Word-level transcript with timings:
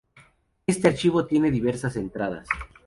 Este 0.65 0.87
archivo 0.87 1.27
tiene 1.27 1.51
diversas 1.51 1.95
entradas. 1.95 2.47